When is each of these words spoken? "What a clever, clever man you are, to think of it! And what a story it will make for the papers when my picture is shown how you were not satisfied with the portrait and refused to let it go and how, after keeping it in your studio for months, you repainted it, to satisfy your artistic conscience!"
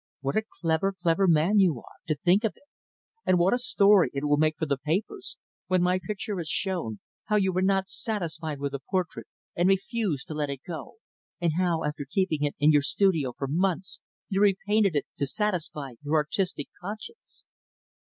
"What 0.21 0.35
a 0.35 0.41
clever, 0.59 0.95
clever 0.99 1.27
man 1.27 1.59
you 1.59 1.77
are, 1.77 2.01
to 2.07 2.15
think 2.15 2.43
of 2.43 2.53
it! 2.55 2.63
And 3.23 3.37
what 3.37 3.53
a 3.53 3.59
story 3.59 4.09
it 4.15 4.25
will 4.25 4.37
make 4.37 4.57
for 4.57 4.65
the 4.65 4.79
papers 4.79 5.37
when 5.67 5.83
my 5.83 5.99
picture 6.03 6.39
is 6.39 6.47
shown 6.49 6.99
how 7.25 7.35
you 7.35 7.53
were 7.53 7.61
not 7.61 7.87
satisfied 7.87 8.57
with 8.59 8.71
the 8.71 8.79
portrait 8.79 9.27
and 9.55 9.69
refused 9.69 10.25
to 10.29 10.33
let 10.33 10.49
it 10.49 10.61
go 10.65 10.95
and 11.39 11.51
how, 11.59 11.83
after 11.83 12.05
keeping 12.09 12.41
it 12.43 12.55
in 12.57 12.71
your 12.71 12.81
studio 12.81 13.33
for 13.37 13.47
months, 13.47 13.99
you 14.27 14.41
repainted 14.41 14.95
it, 14.95 15.05
to 15.19 15.27
satisfy 15.27 15.91
your 16.01 16.15
artistic 16.15 16.69
conscience!" 16.81 17.43